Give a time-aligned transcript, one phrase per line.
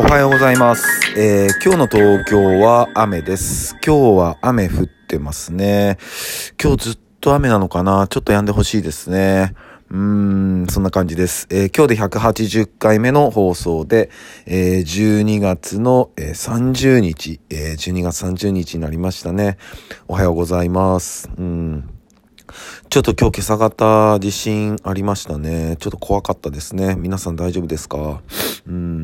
[0.00, 0.86] おはようございます。
[1.18, 3.76] えー、今日の東京は雨です。
[3.84, 5.98] 今日は雨降ってますね。
[6.62, 8.06] 今日ずっと雨なのかな？
[8.06, 9.56] ちょっと止んでほしいですね。
[9.90, 11.48] うーん、そんな感じです。
[11.50, 14.10] えー今日で180回目の放送で、
[14.46, 19.58] えー12月の、えー30日、えー12月30日になりましたね。
[20.06, 21.28] おはようございます。
[21.36, 21.90] うん。
[22.88, 25.76] ちょっと今日今朝方地震ありましたね。
[25.80, 26.94] ちょっと怖かったですね。
[26.94, 28.22] 皆さん大丈夫ですか？
[28.66, 28.97] うん。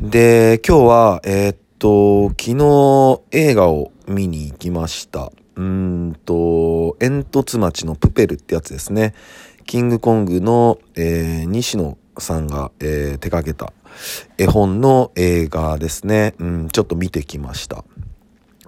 [0.00, 5.30] で、今日は、えーっと、昨日映画を見に行きました。
[5.54, 9.14] うんと、煙突町のプペルってやつですね。
[9.66, 13.72] キングコングの、えー西野さんが、えー手掛けた
[14.36, 16.34] 絵本の映画ですね。
[16.38, 17.84] うん、ちょっと見てきました。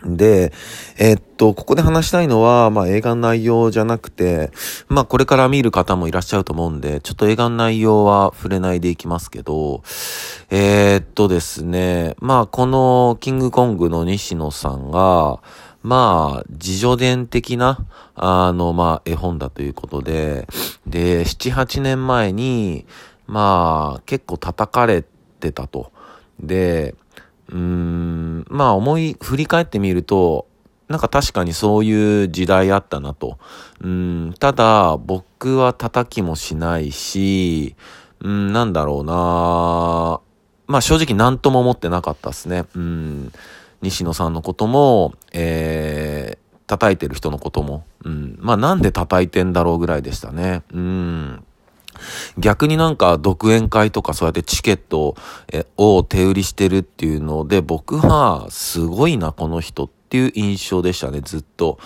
[0.07, 0.53] で、
[0.99, 4.51] えっと、ここで話したいのは、まあ映画の内容じゃなくて、
[4.89, 9.83] まあこれから見る方もいらっしゃると思うんで、ちょっと映画の内容は触れないでいきますけど、
[10.51, 15.41] えーっとですね、まあこのキングコングの西野さんが、
[15.83, 17.87] まあ、自助伝的な、
[18.17, 20.49] あの、まあ、絵本だということで、
[20.85, 22.87] で、7、8年前に、
[23.29, 25.05] まあ、結構叩かれ
[25.39, 25.93] てたと。
[26.41, 26.97] で、
[27.51, 27.96] うーん、
[28.57, 30.47] まあ思い、振り返ってみると、
[30.89, 33.39] なんか確かにそういう時代あったなと。
[33.81, 37.77] うん、ただ、僕は叩きもしないし、
[38.21, 40.21] うん、なんだろうな
[40.67, 42.65] まあ正直何とも思ってなかったですね。
[42.75, 43.33] うん、
[43.83, 50.63] 西野さんのことも、えー、叩いてる人のことも、うん、まあなんで叩いてんだろうぐらいでしたね。
[50.73, 51.45] うん。
[52.39, 55.17] 逆になんか独演会とかそうやってチケット
[55.77, 61.79] を手売りしてるっていうので僕はすごいなこの人っていう印象でしたねずっと。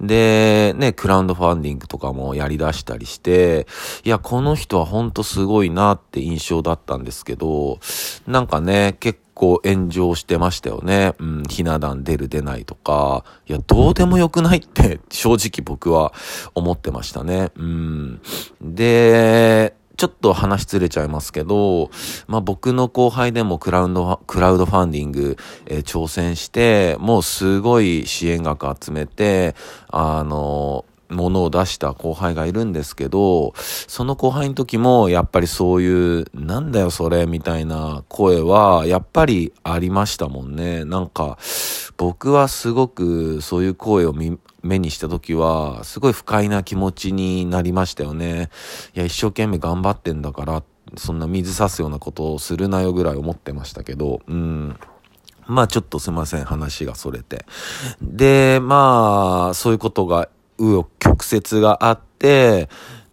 [0.00, 3.68] で、ね、クラウドファンディングとかもやり出したりして、
[4.04, 7.78] いや、この人はほんとすごいなって印象だったんですけど、
[8.26, 11.14] なんかね、結構炎上してましたよね。
[11.20, 16.12] うん、ひな壇出る出ないとか、いや、どうでもよくないって正直僕は
[16.54, 17.52] 思ってましたね。
[17.54, 18.20] うん。
[18.60, 21.88] で、ちょっと話ずれちゃいますけど、
[22.26, 25.36] まあ僕の後輩でもクラウド、クラウドファンディング、
[25.66, 29.54] えー挑戦して、もうすごい支援額集めて、
[29.90, 40.84] あの、ものを出した後輩がいるんですけど、その後輩の時もやっぱりそういう、なんだよそれみたいな声はやっぱりありましたもんね。
[40.84, 41.38] なんか、
[41.96, 44.12] 僕はすごくそういう声を
[44.62, 48.50] 目にした時は、すごい不快な気持ちになりましたよね。
[48.94, 50.62] いや、一生懸命頑張ってんだから、
[50.96, 54.76] そんな水差すようなことをするなよぐらい思ってましたけど、うん。
[55.46, 57.44] まあちょっとすいません、話がそれて。
[58.00, 60.28] で、まあ、そういうことが、
[60.58, 62.68] 紆余曲折があって、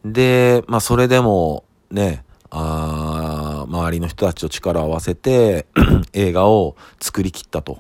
[0.06, 5.68] で、まあそれでも、ね、あ周りの人たちと力を合わせて
[6.14, 7.78] 映画を作り切ったと。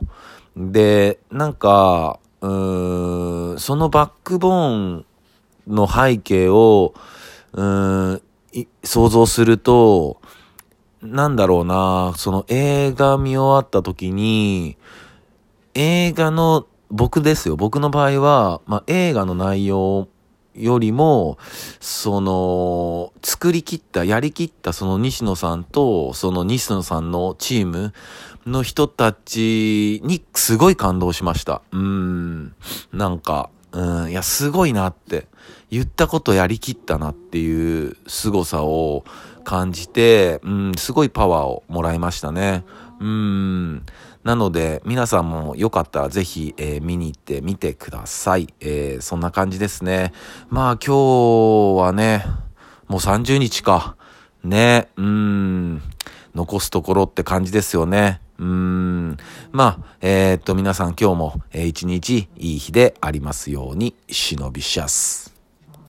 [0.56, 5.06] で、なんか、うーん、そのバックボーン
[5.68, 6.94] の背景を、
[7.53, 8.22] うん、
[8.84, 10.20] 想像すると、
[11.02, 14.78] なんだろうな、その映画見終わった時に、
[15.74, 20.08] 映画の、僕ですよ、僕の場合は、まあ、映画の内容
[20.56, 21.38] よりも、
[21.80, 27.94] その、作り切った、やり切ったその西野さんと、その西野さんのチーム
[28.46, 31.62] の人たちにすごい感動しました。
[31.72, 32.54] うん。
[32.94, 35.28] なんか、うん、いや、すごいなって。
[35.72, 39.03] 言ったことやりきったなっていう凄さを
[39.44, 42.63] 感じて、うん、すごいパワーをもらいましたね。
[43.00, 43.85] うん。
[44.24, 48.47] なので、皆さんもよかったらぜひ、えー見に行ってみてください。
[48.59, 50.12] えーそんな感じですね。
[50.50, 52.25] まあ今日はね、
[52.88, 53.96] もう30日か。
[54.44, 55.81] ね、うん。
[56.34, 58.22] 残すところって感じですよね。
[58.40, 58.78] うん。
[59.52, 65.28] まあ、えーっと、皆さん今日も、一日いい日でありますように、忍びシャス。